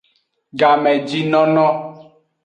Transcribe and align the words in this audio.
Gamejinono. 0.59 1.67